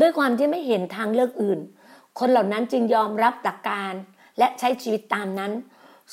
[0.00, 1.60] ด้วยความที่ไม่เห็นทางเลือกอื่น
[2.18, 3.92] คนเหล่านั้นจึงยอมรับหลักการ
[4.38, 5.52] และใช้ชีวิตตามนั้น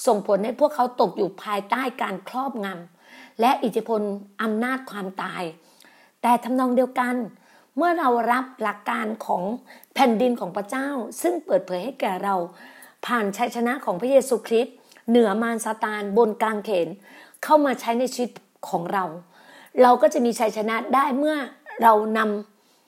[0.06, 4.02] ส่งผลให้พวกเขาตกอยู่ภายใต้การครอบงำและอิทธิพล
[4.41, 5.43] อำนาจความตาย
[6.22, 7.15] แต่ทำนองเดียวกัน
[7.78, 9.43] เมื่อเรารับหลักการของ
[9.93, 10.89] แผ่นดินของพระเจ้า
[11.22, 12.36] ซึ่งเปิดเผยให้แก่เรา
[13.06, 14.76] ผ่านชัยชนะของพระเยซูคริสต์
[15.10, 16.88] เหนือมารซาตานบนกลางเขน
[17.43, 18.32] เข้ามาใช้ในชีวิต
[18.69, 19.06] ของเรา
[19.84, 21.38] เราก็จะมีชัยชนะได้เมื่อ
[21.84, 22.19] เราน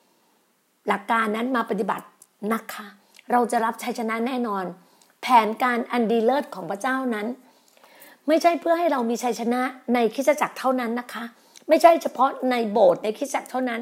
[0.09, 2.05] ำหลักการนั้นมาปฏิบัติ
[2.53, 2.85] นะคะ
[3.31, 4.65] เราจะรับชัยชนะแน่นอน
[5.21, 7.27] แผนการอันดีเลิศของพระเจ้านั้น
[8.27, 9.61] ไม่ใช่เพื่อให้เรามีชัยชนะ
[9.93, 11.23] ในคริสตจักรเท่านั้นนะคะ
[11.69, 13.81] ไม่ใช่เฉพาะในโบสถ์ในคริสตจักรเท่านั้น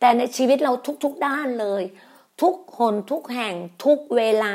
[0.00, 0.72] แต่ในชีวิตเรา
[1.04, 1.82] ทุกๆด้านเลย
[2.42, 4.54] ทุกคนทุกแห่งทุกเวลา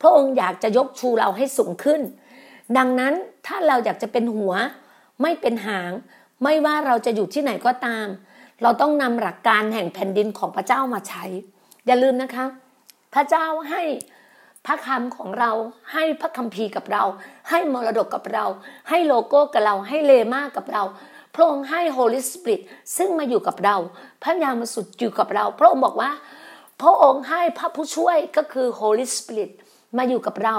[0.00, 2.00] พระองค์อยากจะยกชูเราให้สูงขึ้น
[2.76, 3.14] ดังนั้น
[3.46, 4.54] ถ้าเราอยากจะเป็นหัว
[5.22, 5.92] ไม่เป็นหาง
[6.42, 8.06] ไม่ว่าเราจะอยู่ที่ไหนก็ตาม
[8.62, 11.24] เราต้องนำหลักการแห่งแผ่นดินของพระเจ้ามาใช้
[11.86, 12.44] อย่าลืมนะคะ
[13.14, 13.82] พระเจ้าให้
[14.66, 15.50] พระคำของเรา
[15.92, 17.04] ให้พระคัมภีร์กับเรา
[17.50, 18.44] ให้มรดกกับเรา
[18.88, 20.82] ให้โลโก้กับเราให้เลมากับเรา
[21.34, 22.60] พระองค์ให้ Holy Spirit
[22.96, 23.76] ซึ่งมาอยู่กับเรา
[24.22, 26.10] พระยามาสุดอยู่กับเรา พระองค์บอกว่า
[26.80, 29.50] พระองค์ให้พระผู้ช่วยก็คือ Holy Spirit
[29.96, 30.56] มาอยู่กับเรา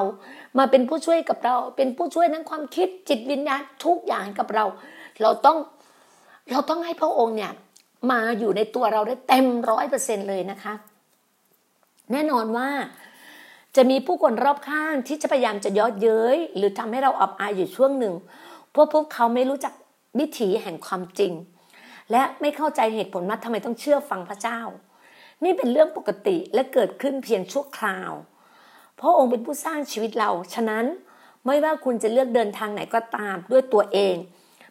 [0.58, 4.66] มาเป็นผู้ช่วยกับเรา เป็นผู้ช่วยนั้นความคิดจิตวิญญาณทุกอย่างกับเรา
[5.22, 5.58] เราต้อง
[6.52, 7.52] เราต้องให้พระองค์เนี่ย
[8.12, 10.74] มาอยู่ในตัวเราได้เต็มร้อยเปอร์เซ็นเลยนะคะ
[12.12, 12.70] แน่นอนว่า
[13.76, 18.14] จะมีผู้คนรอบข้างที่จะพยายามจะย้อเย้ย หรือทำให้เราอับอายอยู่ช่วงหนึ่ง
[18.72, 19.74] เพราะพวกเขาไม่รู้จัก
[20.20, 21.34] วิถีแห่งความจริง
[22.12, 24.60] และไม่เข้าใจเหตุผลว่าทำไมต้องเชื่อฟังพระเจ้า
[25.44, 28.12] นี่เป็นเรื่องปกติและเกิดขึ้นเพียงชั่วคราว
[28.98, 30.86] เพราะองค์เป็นผู้สร้างชีวิตเรา ฉะนั้น
[31.46, 34.16] ไม่ว่าคุณจะเลือกเดินทางไหนก็ตามด้วยตัวเอง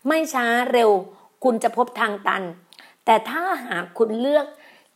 [0.09, 0.91] ไม่ช้าเร็ว
[1.45, 2.43] คุณจะพบทางตัน
[3.05, 4.47] แต่ถ้าหากคุณเลือก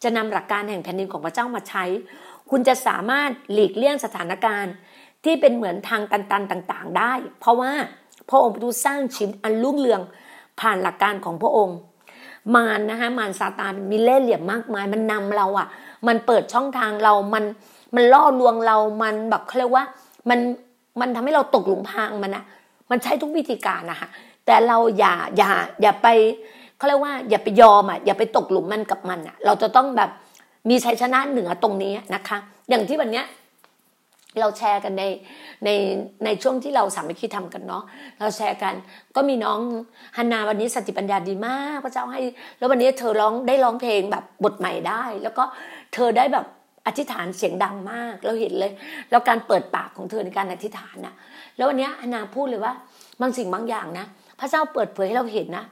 [0.03, 1.85] จะนำหลักการแห่งแผ่นดินของพระเจ้ามาใช้
[2.51, 4.75] คุณจะสามารถหลีกเลี่ยงสถานการณ์
[5.25, 7.73] ที่เป็นเหมือนทางตันๆต่างๆ ได้ เพราะว่า
[8.29, 10.01] พระองค์ผู้สร้างชีวิตอันรุ่งเรือง
[10.61, 11.77] ผ่านหลักการของพระองค์
[12.55, 15.69] มารนะคะมารซาตานมีเล่ห์เหลี่ยมมากมาย มันนำเราอะ
[16.07, 17.45] มันเปิดช่องทางเรา มัน
[17.95, 19.85] มันล่อลวงเรา มันแบบเขาเรียกว่า
[20.31, 20.39] มัน
[21.01, 22.45] มันทำให้เราตกหลุมพรางมันอะ
[22.91, 24.09] มันใช้ทุกวิธีการนะคะ
[24.47, 25.51] แต่เราอย่าอย่า
[25.83, 26.09] อย่าไป
[26.77, 30.11] เขาเรียกว่าอย่าไปยอมอะอย่าไปตกหลุมมันกับมันอะ เราจะต้องแบบ
[30.69, 33.27] มีชัยชนะเหนือตรงนี้นะคะ อย่างที่วันเนี้ย
[34.41, 35.05] เราแชร์กันใน
[35.65, 35.69] ใน
[36.25, 37.83] ในช่วงที่เราสามัคคีทำกันเนาะ
[38.21, 38.75] เราแชร์กัน
[39.17, 39.61] ก็มีน้อง
[40.17, 42.21] ฮันนาวันนี้สติปัญญาดีมากพระเจ้าให้
[42.59, 45.45] แล้ววันนี้เธอร้องได้ร้องเพลงแบบบทใหม่ได้ แล้วก็
[45.95, 46.47] เธอได้แบบ
[46.87, 48.73] อธิษฐานเสียงดังมากเราเห็นเลย
[49.11, 51.15] แล้วการเปิดปากของเธอในการอธิษฐานน่ะ
[51.57, 52.73] แล้ววันนี้ฮันนาพูดเลยว่า
[53.21, 54.07] บางสิ่งบางอย่างนะ
[54.41, 55.65] พระเจ้าเปิดเผยให้เราเห็นนะ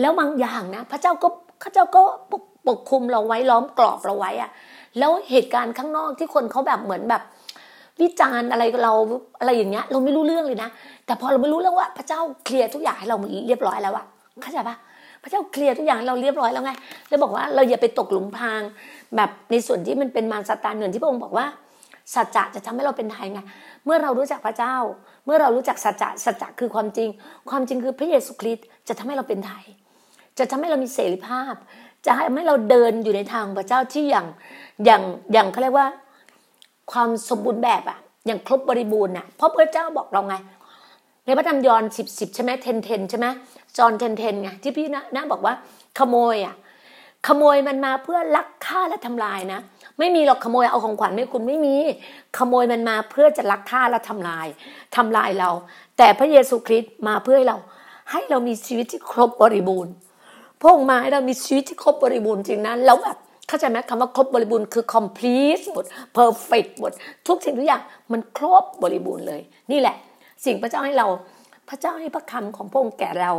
[0.00, 1.28] แล้วบางอย่างนะ พระเจ้าก็
[1.62, 4.50] พระเจ้าก็ปกปกคุมเราไว้ล้อมกรอบเราไว้อะ
[4.98, 7.22] แล้วเหตุการณ์ข้างนอกที่คนเขาแบบเหมือนแบบ
[8.00, 8.92] วิจารณ์อะไรเรา
[9.40, 10.70] อะไรอย่างเงี้ย เราไม่รู้เรื่องเลยนะ
[11.06, 14.04] แต่พอเราไม่รู้แล้วว่า พระเจ้าเคลียร์ทุกอย่างให้เราเรียบร้อยแล้วอะ
[14.42, 14.76] เข้าใจปะ
[15.22, 16.72] พระเจ้าเคลียร์ทุกอย่างเราเรียบร้อยแล้วไง
[17.08, 18.62] แล้วบอกว่าเราอย่าไปตกหลุมพราง
[19.16, 21.46] แบบในส่วนที่มันเป็นมารซาตานเหมือนที่พระองค์บอกว่า
[22.14, 23.40] สัจจะจะทำให้เราเป็นไทยไง
[23.84, 24.76] เมื่อเรารู้จักพระเจ้า
[25.24, 27.08] เมื่อเรารู้จักสัจจะสัจจะคือความจริง
[27.50, 29.64] ความจริงคือพระเยซูคริสต์จะทำให้เราเป็นไทย
[30.38, 31.54] จะทำให้เรามีเสรีภาพ
[32.06, 34.26] จะทำให้เราเดินอยู่ในทางพระเจ้าที่อย่าง
[34.84, 35.88] อย่างอย่างเขาเรียกว่า
[36.92, 40.34] ความสมบูรณ์แบบอะอย่างครบบริบูรณ์น่ะเพราะพระเจ้าบอกเราไง
[41.24, 43.26] ในพระธรรมยอห์นสิบสิบใช่ไหมเทนเทนใช่ไหม
[43.78, 45.54] จอห์นเทนเทนไงที่พี่นะนะบอกว่า
[45.98, 46.54] ขโมยอะ
[47.26, 49.60] ขโมยมันมาเพื่อลักฆ่าและทำลายนะ
[49.98, 51.76] ไม่มีหรอกขโมยเอาของขวัญไม่คุณไม่มี
[52.38, 54.46] ขโมยมันมาเพื่อจะลักฆ่าและทำลาย
[54.96, 55.50] ทำลายเรา
[55.98, 57.58] แต่พระเยซูคริสต์มาเพื่อให้เรา
[58.10, 59.92] ให้เรามีชีวิตที่ครบบริบูรณ์
[60.60, 65.84] พระองค์มาให้เรามีชีวิตที่ครบบริบูรณ์จริงนะแล้วแบบเข้าใจไหมคำว่าครบบริบูรณ์คือ complete หมด
[66.16, 66.92] perfect หมด
[67.26, 67.82] ทุกสิ่งทุกอย่าง
[68.12, 69.96] มันครบบริบูรณ์เลย นี่แหละ
[70.44, 71.06] สิ่งพระเจ้าให้เรา
[71.68, 73.32] พระเจ้าให้พระคำของพระองค์แก่เรา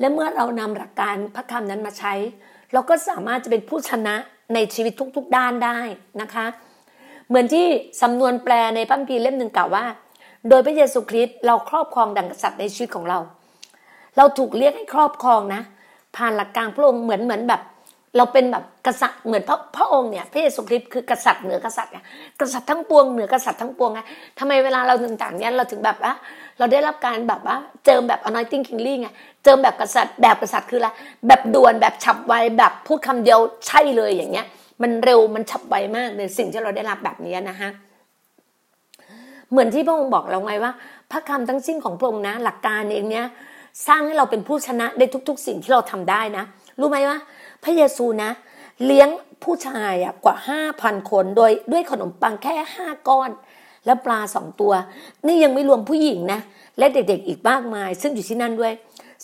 [0.00, 2.12] และเมื่อเรานำหลักการพระคำนั้นมาใช้
[2.72, 4.14] เราก็สามารถจะเป็นผู้ชนะ
[4.54, 5.78] ในชีวิตทุกๆด้านได้
[6.22, 6.46] นะคะ
[7.28, 7.66] เหมือนที่
[8.02, 9.84] สำนวนแปลในพระคัมภีร์เล่มหนึ่งกล่าวว่า
[10.48, 13.18] โดยพระเยซูคริสต์เราครอบครองดังกษัตริย์ในชีวิตของเรา
[14.16, 15.62] เราถูกเรียกให้ครอบครองนะ
[16.16, 17.62] ผ่านหลักการพระองค์เหมือนเหมือนแบบ
[18.16, 21.92] เราเป็นแบบกษัตริย์เหมือนพระพระองค์เนี่ยพระเยซูคริสต์คือกษัตริย์เหนือกษัตริย์
[22.40, 24.00] กษัตริย์ทั้งปวงเหนือกษัตริย์ทั้งปวงไง
[24.38, 26.12] ทำไมเวลาเราต่างๆเนี่ยเราถึงแบบว่า
[26.58, 29.08] เราได้รับการแบบว่าเจิมแบบ anointing kingly ไง
[29.42, 30.88] เจิมแบบกษัตริย์แบบกษัตริย์คืออะไร
[31.26, 34.46] แบบด่วนแบบฉับไวแบบพูดคำเดียวใช่เลยอย่างเงี้ย
[34.82, 37.70] มันเร็วมันฉับไวมากเลยสิ่งที่เราได้รับแบบนี้นะฮะ
[39.50, 40.72] เหมือนที่พระองค์บอกเราไงว่า
[41.10, 43.26] พระคำทั้งสิ้นของพระองค์นะ หลักการเองเนี้ย
[43.86, 46.44] สร้างให้เราเป็นผู้ชนะได้ทุก ๆ สิ่งที่เราทำได้นะ
[46.80, 47.18] รู้ไหมว่า
[47.64, 48.30] พระเยซูนะ
[48.84, 49.08] เลี้ยง
[49.44, 53.30] ผู้ชายอะกว่าห้าพันคนโดยด้วยขนมปังแค่ห้าก้อน
[53.86, 54.72] แล้วปลาสองตัว
[55.26, 56.40] นี่ยังไม่รวมผู้หญิงนะ
[56.78, 58.72] และเด็กๆอีกมากมาย ซึ่งอยู่ที่นั่นด้วย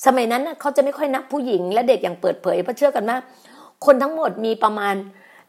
[0.04, 3.18] สมัยนั้นเขาจะไม่ค่อยนับผู้หญิงและเด็กอย่างเปิดเผยเพราะเชื่อกันว่า
[3.86, 4.94] คนทั้งหมดมีประมาณ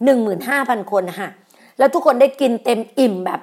[0.06, 1.30] หนึ่งหมื่นห้าพันคนนะฮะ
[1.78, 3.40] แล้วทุกคนได้กินเต็มอิ่มแบบ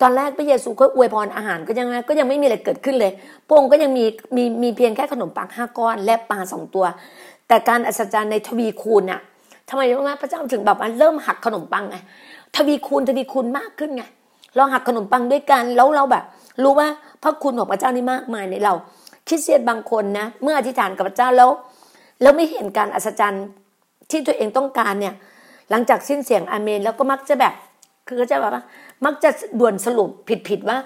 [0.00, 3.12] ตอนแรกพระเยซูก็อวยพรอาหารก็ยังไงก็ยังไม่มีอะไรเกิดขึ้นเลย
[3.46, 4.04] พระองค์ก็ยังมี
[4.36, 6.84] มีมีเพียงแค่ขนมปังห้าก้อน และปลาสองตัว
[7.48, 9.20] แต่การอัศจรรย์ในทวีคูณน่ะ
[9.68, 11.96] ทำไมรู้ไหมพระเจ้าถึงแบบเริ่มหักขนมปังไง
[12.56, 14.02] ทวีคูณทวีคูณมากขึ้นไง
[14.56, 16.24] เราหักขนมปังด้วยกันแล้วเราแบบ
[16.62, 16.88] รู้ว่า
[17.22, 18.74] พระคุณของพระเจ้านี่มากมายในเรา
[19.30, 21.50] คริสเตียนบางคนนะเมื่ออธิษฐานกับพระเจ้าแล้ว
[22.22, 23.46] แล้วไม่เห็นการอัศจรรย์
[24.10, 25.14] ที่ตัวเองต้องการเนี่ย
[25.70, 27.54] หลังจากสิ้นเสียงอาเมน แล้วก็มักจะแบบ
[28.06, 28.64] คือก็จะแบบว่า
[29.04, 30.10] มักจะด่วนสรุป
[30.48, 30.78] ผิดๆว่า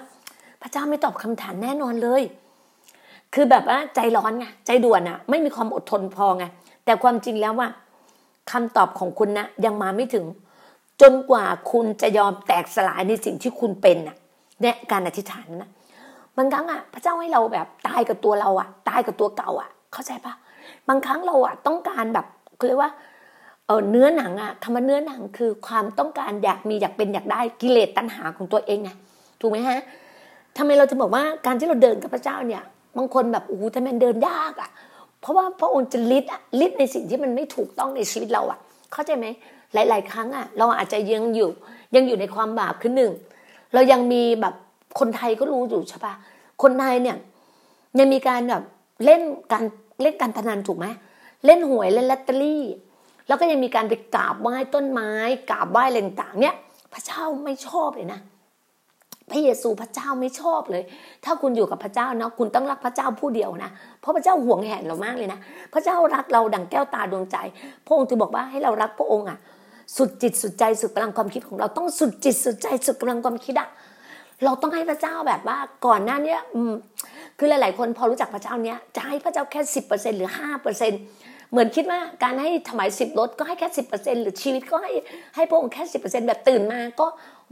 [0.61, 2.23] พระเจ้าไม่ตอบคำถามแน่นอนเลย
[3.33, 6.45] คือแบบว่าใจร้อนไงใจด่วนอะไม่มีความอดทนพอไง
[6.85, 7.67] แต่ความจริงแล้วว่า
[8.51, 10.25] คำตอบของคุณนะยังมาไม่ถึง
[11.01, 14.17] จนกว่าคุณจะยอมแตกสลายในสิ่งที่คุณเป็นน่ะ
[14.61, 15.69] เนี่ยการอธิษฐานนะ
[16.37, 20.33] บางครั้งอะพระเจ้าให้เราแบบตายกับตัวเราอะ ตายกับตัวเก่าอะ เข้าใจปะ
[20.89, 22.25] บางครั้งเราอะต้องการแบบ
[22.57, 22.91] เขาเรียกว่า
[23.67, 28.89] เออเนื้อหนังอะคำว่าเนื้อหนังคือความต้องการอยากมีอยากเป็นอยากได้กิเลสตัณหาของตัวเองไง
[29.41, 29.79] ถูกไหมฮะ
[30.57, 32.63] ทำไมเราจะบอกว่าการที่เราเดินกับพระเจ้าเนี่ย
[32.97, 34.69] บางคนแบบโอ้โหทำไมเดินยากอะ
[35.21, 38.59] เพราะว่าพระองค์จะลิดอะลิดในสิ่งที่มันไม่ถูกต้องในชีวิตเราอะ
[38.93, 39.25] เข้าใจไหม
[39.73, 41.49] หลาย ๆ ครั้งอะ เราอาจจะยังอยู่
[41.95, 43.11] ยังอยู่ในความบาปคือหนึ่ง
[43.73, 44.55] เรายังมีแบบ
[44.99, 46.13] คนไทยก็รู้อยู่ใช่ปะ
[46.61, 47.17] คนไทยเนี่ย
[47.99, 48.63] ยังมีการแบบ
[49.05, 49.63] เล่นการ
[50.01, 50.85] เล่นการพนันถูกไหม
[51.45, 52.63] เล่นหวยเล่นลอตเตอรี่
[53.27, 55.11] แล้วก็ยังมีการไปกราบไหว้ต้นไม้
[55.51, 56.55] กราบไหว้อะไรต่างเนี่ย
[56.93, 58.19] พระเจ้าไม่ชอบเลยนะ
[59.31, 60.83] พระเยซูพระเจ้าไม่ชอบเลย
[61.25, 65.39] ถ้าคุณอยู่กับพระเจ้าเนาะคุณต้องรักพระเจ้าผู้เดียวนะ เพราะพระเจ้าห่วงแหนเรามากเลยนะ
[65.73, 67.37] พระเจ้ารักเราดั่งแก้วตาดวงใจ
[67.85, 69.37] พระองค์ถึงบอกว่าให้เรารักพระองค์อะ
[69.97, 73.69] สุดจิตสุดใจสุดกำลังความคิดของเราต้องสุดจิตสุดใจสุดกำลังความคิดอะ
[74.43, 76.37] เราต้องให้พระเจ้าแบบว่าก่อนหน้านี้
[77.37, 80.93] คือหลาย ๆ คนพอรู้จักพระเจ้าเนี้ยจะให้พระเจ้าแค่สิบเปอร์เซ็นหรือห้าเปอร์เซ็น
[81.51, 84.91] เหมือนคิดว่าการให้ถวายสิบรถก็ให้แค่สิบเปอร์เซ็นหรือชีวิตก็ให้
[85.35, 87.07] ให้พระองค์แค่สิบเปอร์เซ็นแบบตื่นมาก็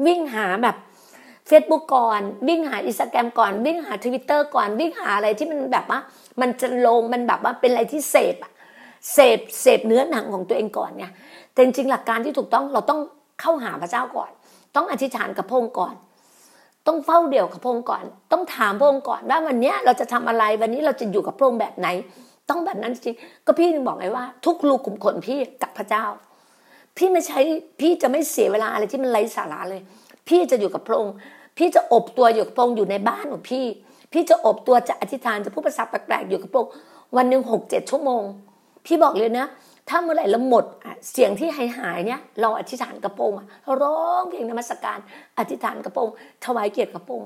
[0.05, 0.75] วิ่งหาแบบ
[1.49, 5.99] Facebook ก่อนวิ่งหาอินสตาแกรมก่อนวิ่งหาทวิตเตอร์ก่อนวิ่งหาอะไรที่มันแบบว่า
[6.41, 8.51] มันจะลงมันแบบว่าเป็นอะไรที่เสพอะ
[9.13, 11.05] เสพเสพเนื้อหนังของตัวเองก่อนไง
[11.53, 12.99] แต่จริงหลักการที่ถูกต้องเราต้อง
[13.41, 14.31] เข้าหาพระเจ้าก่อน
[14.75, 15.93] ต้องอธิษฐานกับพระองค์ก่อน
[16.87, 21.87] ต้องเฝ้าเดี่ยวกับพระองค์ก่อน ต้องถามพระองค์ก่อนว่าวันนี้เราจะทำอะไรวันนี้เราจะอยู่กับพระองค์แบบไหน
[22.49, 23.15] ต้องแบบนั้นจริง
[23.45, 26.03] ก็พี่บอกไงว่า ทุกลูกขุมขนพี่กับพระเจ้า
[26.97, 27.39] พี่ไม่ใช้
[27.79, 29.81] พี่จะไม่เสียเวลาอะไรที่มันไร้สาระเลย
[30.27, 31.13] พี่จะอยู่กับพระองค์
[31.57, 33.65] พี่จะอบตัวอยู่กับพระองค์อยู่ในบ้านของพี่
[34.13, 36.73] พี่จะอบตัวจะอธิษฐานจะพูดภาษาแปลกๆอยู่กับพระองค์
[37.15, 38.23] วันหนึ่งหกเจ็ดชั่วโมง
[38.85, 39.45] พี่บอกเลยนะ
[39.89, 40.65] ถ้าเมื่อไหร่เราหมด
[41.11, 43.31] เสียงที่หายหายเนี่ยเราอธิษฐานกระโปรง
[43.63, 44.99] เราร้องเพลงนมัสการ
[45.39, 46.09] อธิษฐานกระโปรง
[46.45, 47.23] ถวายเกียรติกระโปรง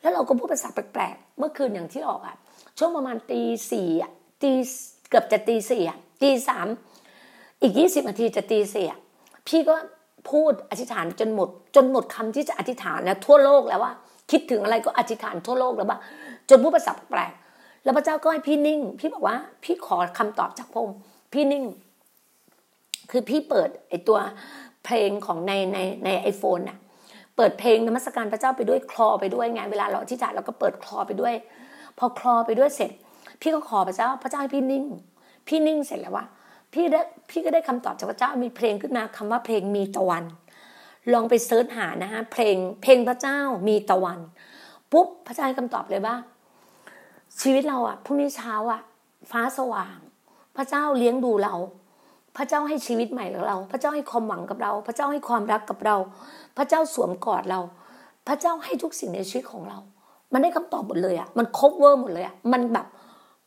[0.00, 2.36] แล้วเราก็พูดภาษาแปลกๆ เมื่อคืนอย่างที่ออกอะ
[2.78, 4.52] ช่วงประมาณตีสี่อะตี
[5.10, 6.66] เกือบจะตีสี่อะตีสาม
[7.62, 9.00] อีกยี่สิบนาทีจะตีสี่อะ
[9.48, 9.74] พี่ก็
[10.30, 13.92] พูดอธิษฐานจนหมด จนหมดคำที่จะอธิษฐานแล้วทั่วโลกแล้วว่า
[14.30, 15.98] คิดถึงอะไรก็อธิษฐานทั่วโลกแล้วว่า
[16.48, 17.32] จนพูดภาษาแปลก
[17.84, 20.98] แล้วพระเจ้าก็ให้พี่นิ่ง พี่บอกว่า พี่ขอคำตอบจากพระองค์
[21.34, 21.64] พี่นิ่ง
[23.10, 24.18] คือพี่เปิดไอตัว
[24.84, 26.78] เพลงของในในในไอโฟนน่ะ
[27.36, 31.34] เปิดเพลงนมัสการพระเจ้าไปด้วยคลอไปด้วยไงเวลาเราอธิษฐานเราก็เปิดคลอไปด้วย
[31.98, 32.90] พอคลอไปด้วยเสร็จ
[33.40, 34.84] พี่ก็ขอพระเจ้าพระเจ้าให้พี่นิ่ง
[35.48, 36.24] พี่นิ่งเสร็จแล้วว่า
[36.72, 40.24] พี่ได้พี่ก็ได้คำตอบจากพระเจ้ามีเพลงขึ้นมาคำว่าเพลงมีตะวัน
[41.12, 44.20] ลองไปเซิร์ชหานะฮะเพลงเพลงพระเจ้ามีตะวัน
[44.92, 46.16] ปุ๊บพระเจ้าให้คำตอบเลยว่า
[47.40, 48.80] ชีวิตเราอะพรุ่งนี้เช้าอะ
[49.30, 49.98] ฟ้าสว่าง
[50.56, 51.54] พระเจ้าเลี้ยงดูเรา
[52.36, 55.96] พระเจ้าให้ชีวิตใหม่กับเรา พระเจ้าให้ความหวังกับเรา พระเจ้าให้ความรักกับเรา
[56.56, 57.60] พระเจ้าสวมกอดเรา
[58.28, 59.78] พระเจ้าให้ทุกสิ่งในชีวิตของเรา
[60.32, 62.86] มันได้คำตอบหมดเลยอะ มันครบ over หมดเลยอะ มันแบบ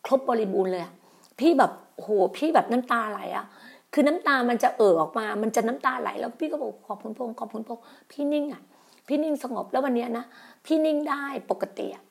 [0.05, 0.93] ครบบริบูรณ์เลยอะ
[1.39, 3.45] พี่แบบโห พี่แบบน้ำตาไหลอะ
[3.93, 7.79] คือน้ำตามันจะเอ่อออกมา มันจะน้ำตาไหล แล้วพี่ก็บอกขอบคุณพระองค์ขอบคุณพระองค์
[8.11, 8.61] พี่นิ่งอะ
[9.07, 10.25] พี่นิ่งสงบแล้ววันนี้นะ
[10.65, 12.03] พี่นิ่งได้ปกติอะ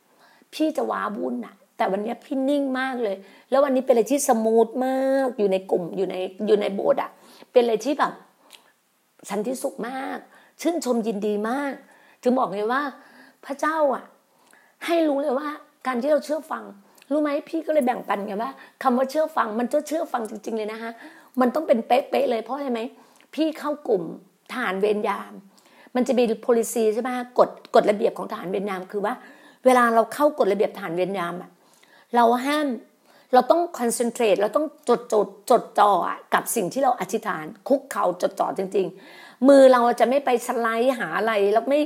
[0.54, 3.16] พี่จะว้าวุ่นอะ แต่วันนี้พี่นิ่งมากเลย
[3.50, 7.10] แล้ววันนี้เป็นอะไรที่ smooth มากอยู่ในกลุ่มอยู่ในอยู่ในโบสถ์อะ
[7.52, 8.12] เป็นอะไรที่แบบ
[9.30, 10.18] สันติสุขมาก
[10.60, 11.72] ชื่นชมยินดีมาก
[12.22, 12.82] ถึงบอกเลยว่า
[13.44, 14.04] พระเจ้าอะ
[14.86, 15.48] ให้รู้เลยว่า
[15.86, 16.64] การที่เราเชื่อฟัง
[17.10, 18.50] รู้ไหมพี่ก็เลยแบ่งปันไงว่า
[18.82, 20.90] คำว่าเชื่อฟังมันจะเชื่อฟังจริง ๆ เลยนะคะ
[21.40, 22.80] มันต้องเป็นเป๊ะๆเลยเพราะอะไรไหม
[23.34, 24.02] พี่เข้ากลุ่ม
[24.52, 25.32] ทหารเวรยาม
[25.94, 29.14] มันจะมี policy ใช่ไหมกฎกฎระเบียบของทหารเวียดนามคือว่า
[29.64, 31.50] เวลาเราเข้ากฎระเบียบทหารเวียดนามอะ
[32.16, 32.66] เราห้าม
[33.34, 35.90] เราต้องคอนเซนเทรตเราต้องจดจดจดจ่อ
[36.34, 41.80] กับสิ่งที่เราอธิษฐาน คุกเข่าจดจ่อจริง ๆ มือเราจะไม่ไปสไลด์หาอะไรแล้วไม่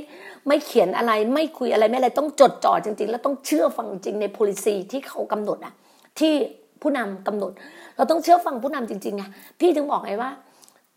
[0.47, 5.73] ไม่เขียนอะไรไม่คุยอะไรไม่อะไรต้องจดจ่อจริง ๆ แล้วต้องเชื่อฟังจริงใน policy ที่เขากำหนดอะ
[6.19, 6.33] ที่
[6.81, 7.51] ผู้นำกำหนด
[7.97, 9.23] เราต้องเชื่อฟังผู้นำจริงๆไง
[9.59, 10.31] พี่ถึงบอกไงว่า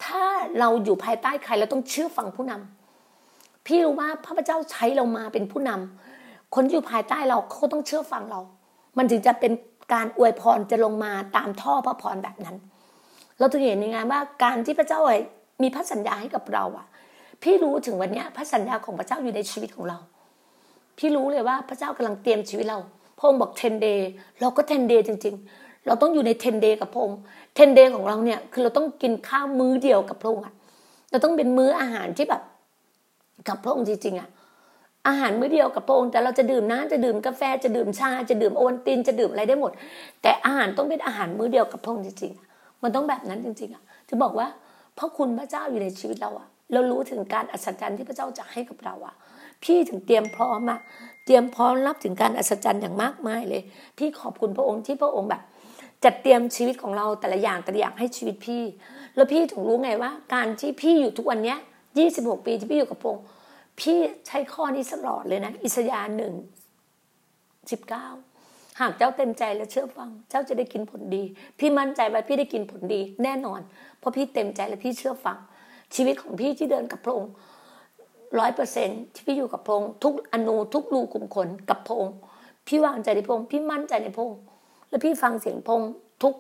[0.04, 0.24] ถ้า
[0.58, 8.40] เราอยู่ภายใต้ใครเราต้องเชื่อฟังผู้นำพี่รู้ว่าพระเจ้าใช้เรามาเป็นผู้นำคนที่อยู่ภายใต้เราเขาต้องเชื่อฟังเรา
[8.96, 9.52] มันถึงจะเป็น
[9.92, 12.56] การอวยพรจะลงมาตามท่อพระพรแบบนั้น
[13.38, 15.00] เราถึงเห็นยังไงว่าการที่พระเจ้า
[15.62, 16.86] มีพระสัญญาให้กับเราอะ
[17.42, 19.98] พี่รู้ถึงวันนี้พระสัญญาของพระเจ้าอยู่ในชีวิตของเรา
[20.98, 22.78] พี่รู้เลยว่าพระเจ้ากำลังเตรียมชีวิตเรา
[23.18, 24.00] พระองค์บอก10 day
[24.40, 30.44] เราก็10 day จริง ๆ เราต้องอยู่ใน10 day กับพระองค์10 day ของเราเนี่ยคือเราต้องกินข้าวมื้อเดียวกับพระองค์
[31.10, 32.42] เราต้องเป็นมื้ออาหารที่แบบ
[33.48, 34.28] กับพระองค์จริงๆอะ
[35.08, 39.72] อาหารมื้อเดียวกับพระองค์แต่เราจะดื่มน้ำจะดื่มกาแฟจะดื่มชาจะดื่มโอวัลตินจะดื่มอะไรได้หมด
[40.22, 44.46] แต่อาหารต้องเป็นอาหารมื้อเดียวกับพระองค์จริงๆมันต้องแบบนั้นจริงๆอะจะบอกว่า
[44.98, 49.14] พระคุณพระเจ้าอยู่ในชีวิตเราอะ เรารู้ถึงการอัศจรรย์ที่พระเจ้าจะให้กับเราอะ
[49.64, 50.80] พี่ถึงเตรียมพร้อมอะ
[51.24, 53.62] เตรียมพร้อมรับถึงการอัศจรรย์อย่างมากมายเลย
[53.98, 55.42] พี่ขอบคุณพระองค์ที่พระองค์แบบ
[56.04, 58.62] จัดเตรียมชีวิตของเราแต่ละอย่างแต่ละอย่างให้ชีวิตพี่
[59.16, 61.58] แล้วพี่ถึงรู้ไงว่า การที่พี่อยู่ทุกวันเนี้ย
[61.98, 63.24] ยี่สิบหกปีที่พี่อยู่กับพระองค์
[63.80, 66.34] พี่ใช้ข้อนี้ตลอดเลยนะ อิสยาห์หนึ่ง
[67.70, 68.06] สิบเก้า
[68.80, 71.22] หากเจ้าเต็มใจและเชื่อฟัง เจ้าจะได้กินผลดี
[71.58, 73.60] พี่มั่นใจว่าพี่ได้กินผลดี แน่นอน
[73.98, 75.38] เพราะพี่เต็มใจและพี่เชื่อฟัง
[75.94, 77.32] ชีวิตของพี่ที่เดินกับพระองค์
[78.38, 82.16] ร้อยเปอร์เซ็นที่พี่อยู่กับพระองค์ทุกอนูทุกรูขุมขนกับพระองค์
[82.66, 84.40] พี่วางใจในพระองค์พี่มั่นใจในพระองค์
[84.88, 86.34] แล้วพี่ฟังเสียงพระองค์ทุก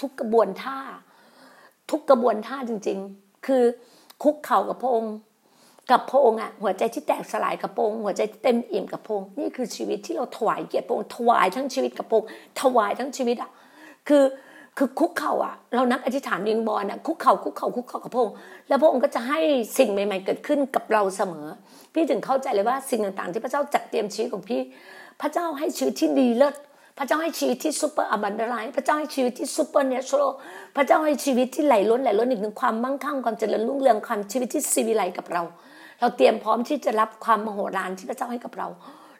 [0.00, 0.78] ทุกกระบวนท่า
[1.90, 3.62] ทุกกระบวนท่าจริง ๆ คือ
[4.22, 5.14] คุกเข่ากับพระองค์
[5.90, 12.28] กับพระองค์อะหัวใจที่แตกสลายกับพระองค์หัวใจที่เต็มอิ่มกับพระองค์นี่คือชีวิตที่เราถวายเกียรติพระองค์ถวายทั้งชีวิตกับพระองค์
[12.60, 13.50] ถวายทั้งชีวิตอะ
[14.08, 14.24] คือ
[14.78, 18.34] คือคุกเข่าอะเรานักอธิษฐานยิงบอลอะคุกเข่าคุกเข่าคุกเข่ากับพระองค์
[18.68, 19.40] แล้วพระองค์ก็จะให้
[19.78, 21.46] สิ่งใหม่ ๆ เกิดขึ้นกับเราเสมอ
[21.92, 24.60] พี่ถึงเข้าใจเลยว่าสิ่งต่างๆ ที่พระเจ้าจัดเตรียมชีวิตของพี่
[25.20, 26.54] พระเจ้าให้ชีวิตที่ดีเลิศ
[26.98, 30.32] พระเจ้าให้ชีวิตที่ superabundantly พระเจ้าให้ชีวิตที่ supernatural
[30.76, 35.42] พระเจ้าให้ชีวิตที่ไหลล้นไหลล้นอีกหนึ่งความมั่งคั่งความเจริญรุ่งเรืองความชีวิตที่ซีวิไลกับเรา
[36.00, 38.68] เราเตรียมพร้อมที่จะรับความมโหฬารที่พระเจ้าให้กับเรา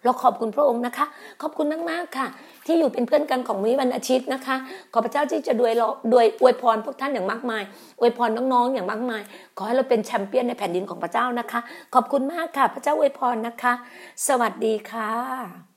[0.05, 1.07] เราขอบคุณพระองค์นะคะ
[1.43, 2.27] ขอบคุณมากๆค่ะ
[2.67, 4.57] ที่อยู่เป็นเพื่อนกันของมิวันอาทิตย์นะคะ
[4.93, 7.63] ขอพระเจ้าที่จะด้วยเราด้วยอวยพรพวกท่านอย่างมากมาย
[8.01, 9.23] อวยพรน้องๆอย่างมากมาย
[9.57, 11.61] ขอให้เราเป็นแชมเปี้ยนในแผ่นดินของพระเจ้านะคะ
[11.95, 13.73] ขอบคุณมากค่ะ พระเจ้าอวยพรนะคะ
[14.29, 15.74] สวัสดีค่ะ